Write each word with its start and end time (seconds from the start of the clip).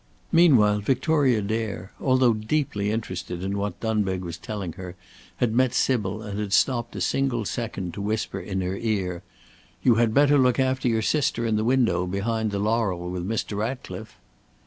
Meanwhile 0.31 0.79
Victoria 0.79 1.43
Dare, 1.43 1.91
although 1.99 2.33
deeply 2.33 2.89
interested 2.89 3.43
in 3.43 3.55
what 3.55 3.79
Dunbeg 3.81 4.21
was 4.21 4.35
telling 4.39 4.73
her, 4.73 4.95
had 5.37 5.53
met 5.53 5.75
Sybil 5.75 6.23
and 6.23 6.39
had 6.39 6.53
stopped 6.53 6.95
a 6.95 6.99
single 7.01 7.45
second 7.45 7.93
to 7.93 8.01
whisper 8.01 8.39
in 8.39 8.61
her 8.61 8.75
ear: 8.77 9.21
"You 9.83 9.97
had 10.01 10.11
better 10.11 10.39
look 10.39 10.59
after 10.59 10.87
your 10.87 11.03
sister, 11.03 11.45
in 11.45 11.55
the 11.55 11.63
window, 11.63 12.07
behind 12.07 12.49
the 12.49 12.57
laurel 12.57 13.11
with 13.11 13.27
Mr. 13.27 13.55
Ratcliffe!" 13.57 14.17